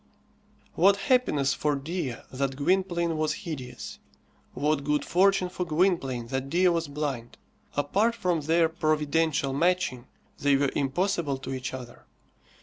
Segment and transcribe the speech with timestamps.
[0.73, 3.99] What happiness for Dea that Gwynplaine was hideous!
[4.55, 7.37] What good fortune for Gwynplaine that Dea was blind!
[7.77, 10.07] Apart from their providential matching,
[10.39, 12.05] they were impossible to each other.